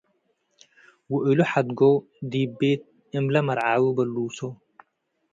ወእሉ 1.11 1.39
ሐድጎ 1.51 1.79
ዲብ 2.31 2.49
ቤት 2.59 2.81
እምለ 3.17 3.35
መርዓ 3.47 3.65
ዊ 3.81 3.83
በሉሶ። 3.95 4.37